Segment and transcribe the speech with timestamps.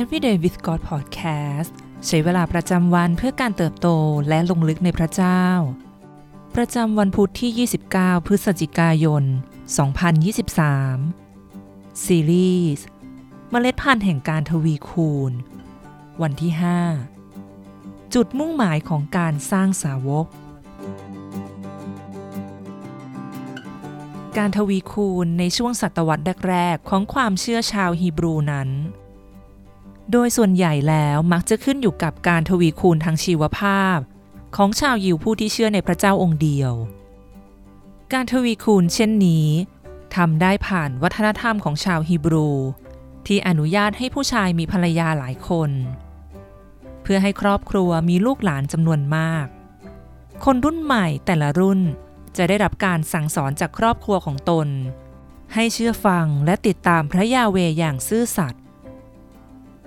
[0.00, 1.70] Everyday with God Podcast
[2.06, 3.88] ใช้เวลาประจำวันเพื่อการเติบโต
[4.28, 5.44] และลงลึกในพระเจ้า
[6.56, 9.22] ประจำวันพุทธที่ 29 พฤศจิกายน
[10.84, 12.86] 2023 ซีรีส์
[13.50, 15.32] เมล็ดพันธุ์แห่งการทวีคูณ
[16.22, 16.52] วันที่
[17.32, 20.26] 5 จุดมุ่งหมายของการสร้างสาวก
[24.38, 28.70] การทวีคูณในช่วงศตวรรษแรกๆของความเชื่อชาวฮีบรูนั้น
[30.12, 33.98] โดยส่วนใหญ่แล้วมักจะขึ้นอยู่กับการทวีคูณทางชีวภาพ
[34.56, 36.72] ของชาวยิวผู้ที่เชื่อในพระเจ้าองค์เดียว
[38.12, 39.46] การทวีคูณเช่นนี้
[40.16, 42.50] ทำได้ผ่านวัฒนธรรมของชาวฮีบรู
[43.26, 45.70] ที่อนุญาตให้ผู้ชายมีภรรยาหลายคน
[47.02, 49.46] เพื่อให้ครอบครัวมีลูกหลานจำนวนมาก
[50.44, 51.80] คนรุ่นใหม่แต่ละรุ่น
[52.36, 54.68] จะได้รับการสั่งสอนจากครอบครัวของตน
[55.54, 58.63] ให้เชื่อฟังและติดตามพระยาเวอย่างซื่อสัตย์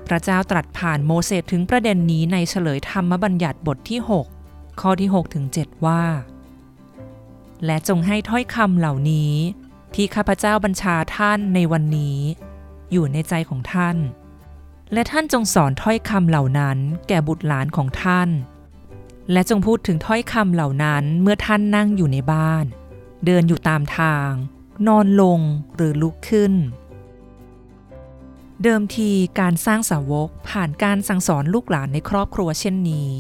[0.08, 4.00] พระเจ้าตรัสผ่านโมเสสถึงประเด็นนี้ในเฉลยธรรมบัญญัติบทที่
[4.40, 6.04] 6 ข้อที่6ถึง7ว่า
[7.66, 9.34] และจงให้ถ้อยคำเหล่านี้
[9.94, 12.20] ที่ข้าพเจ้าบัญชาท่านในวันนี้
[12.92, 13.98] อยู่ในใจของท่าน
[14.94, 16.78] และท่านจงสอนถ้อยคำเหล่านั้น
[17.08, 18.30] แก่บุตรหลานของท่าน
[19.32, 22.66] และจงพูดถึงถ้อยคำเหล่านั้นเมื่อท่านนั่งอยู่ในบ้าน
[23.26, 24.30] เดินอยู่ตามทาง
[24.88, 25.40] นอนลง
[25.76, 26.54] หรือลุกขึ้น
[28.64, 33.12] เดิมทีการสร้างสาวกผ่านการสั่งสอนลูกหลานในครอบครัวเช่นนี้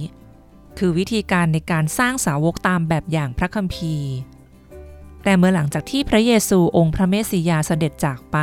[0.77, 4.11] คือวิธีการในการสร้างสาวกตามแบบอย่างพระคัมภีร์
[5.23, 8.37] แต่เมื่อหลังจากที่พระเยซูองค์พระเมสสิยาเสด็จจากไป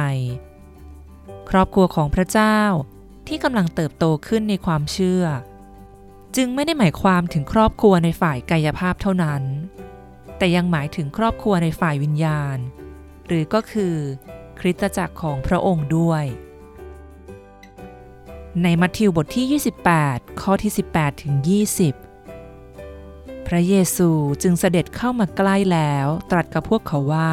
[1.50, 2.58] ครอบครัวของพระเจ้า
[3.28, 5.24] ที่กำลังเติบโตขึ้นในความเชื่อ
[6.36, 9.42] จึงไม่ได้หมายความถึงครอบครัวในฝ่ายกายภาพเท่านั้น
[10.38, 12.58] แต่ยังหมายถึงครอบครัวในฝ่ายวิญญาณ
[13.26, 13.96] หรือก็คือ
[14.60, 16.24] คริสตจักรของพระองค์ด้วย
[18.62, 19.60] ในมัทธิวบทที่
[19.94, 21.34] 28 ข้อที่ 18 ถึง
[22.60, 24.10] 20 พระเยซู
[24.42, 27.32] จึงเสด็จเข้ามาใกล้แล้วตรัสกับพวกเขาว่า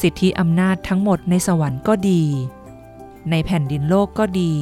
[0.00, 2.24] สิทธิอำนาจทั้งหมดในสวรรค์ก็ดี
[3.30, 4.54] ในแผ่นดินโลกก็ดี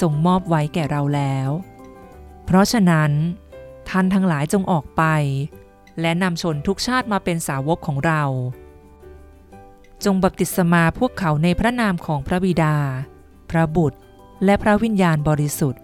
[0.00, 1.48] ทรงมอบไว้แก่เราแล้ว
[2.44, 3.10] เพราะฉะนั้น
[3.88, 5.02] ท่านทั้งหลายจงออกไป
[6.00, 8.22] และนำชนทุกชาติมาเป็นสาวกของเรา
[10.04, 12.76] จงบัพติศมาพวกเขาในพระนามของพระบิดา
[13.50, 13.98] พระบุตร
[14.44, 15.82] และพระวิญญาณบริสุทธิ์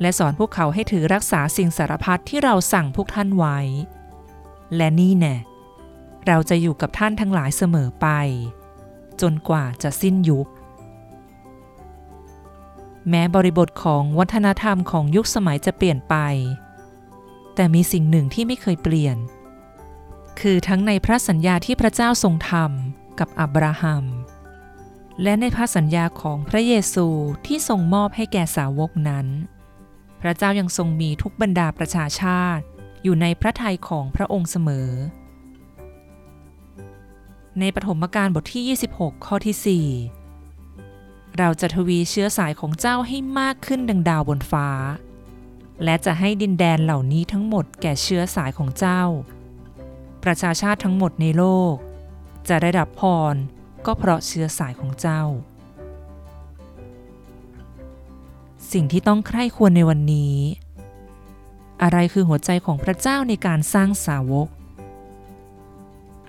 [0.00, 3.58] และสอนพวกเขาให้ถือรักษาสิ่งสารพัดที่เราสั่งพวกท่านไว้
[4.76, 5.36] และนี่แน่
[6.26, 8.08] เราจะอยู่กับท่านทั้งหลายเสมอไป
[9.20, 10.48] จนกว่าจะสิ้นยุค
[13.08, 16.16] แม้บริบทของวัฒนธรรมของยุคสมัยจะเปลี่ยนไป
[17.54, 19.16] แต่มีสิ่งหนึ่งที่ไม่เคยเปลี่ยน
[20.40, 24.04] คือทั้งในพระสัญญาที่พระเจ้าทรงทำกับอับราฮัม
[25.22, 27.06] และในพระสัญญาของพระเยซู
[27.46, 29.26] ที่ทรงมอบให้แก่สาวกนั้น
[30.20, 32.64] พระเจ้ายังทรงมีทุกบรรดาประชาชาติ
[33.02, 34.90] อยู่ในพระทัยของพระองค์เสมอ
[37.60, 44.68] ในปฐมกาลบทที่ 26 ข้อที่ 4 เราจะทวีเชื้อสายของเจ้าให้มากขึ้นดังดาวบนฟ้า
[45.84, 49.02] และจะให้ดินแดนเหล่านี้ทั้งหมดแก่เชื้อสายของเจ้า
[50.24, 51.74] ประชาชาติทั้งหมดในโลก
[52.48, 53.34] จะได้รับพร
[53.86, 55.22] ก็เพราะเชื้อสายของเจ้า
[58.72, 60.36] สิ่งที่ต้องใคร่ควรในวันนี้
[61.82, 64.48] อะไรคือหัวใจของพระเจ้าในการสร้างสาวก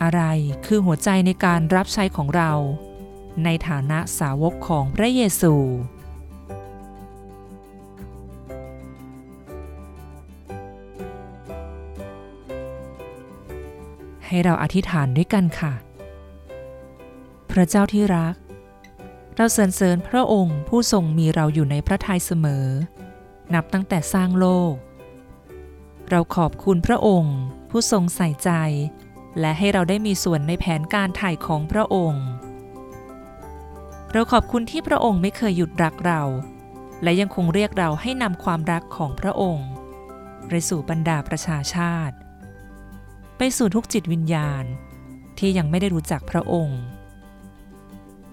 [0.01, 0.21] อะไร
[0.65, 2.51] คือหัวใจในการรับใช้ของเรา
[3.44, 5.53] ในฐานะสาวกของพระเยซู
[14.25, 15.84] ให้เราอธิษฐานด้วยกันค่ะ
[17.55, 18.35] พระเจ้าที่รัก
[19.35, 22.66] เราสรรเสริญพระองค์ผู้ทรงมีเราอยู่ในพระทัยเสมอ
[23.53, 24.73] นับตั้งแต่สร้างโลก
[26.09, 27.38] เราขอบคุณพระองค์
[27.69, 28.51] ผู้ทรงใส่ใจ
[29.39, 32.25] และให้เราได้มีส่วนในแผนการถ่ายของพระองค์
[34.12, 36.21] เราขอบคุณที่พระองค์ไม่เคยหยุดรักเรา
[37.03, 39.69] และยังคงเรียกเราให้นำความรักของพระองค์
[40.47, 42.15] ไปสู่บรรดาประชาชาติ
[43.38, 44.63] ไปสู่ทุกจิตวิญญาณ
[45.39, 46.81] ที่ยังไม่ได้รู้จักพระองค์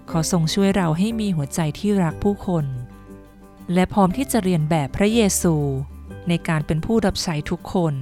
[0.09, 2.65] ขอทรงช่วยเราให้มีหัวใจที่รักผู้คน
[3.73, 5.55] และพร้อมที่จะเรียนแบบพระเยซู
[6.27, 7.93] ในการเป็นผู้รับใช้ทุกคน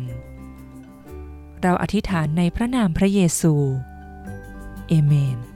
[1.62, 3.54] เราอธิษฐานในพระนามพระเยซู
[4.88, 5.51] เอเมน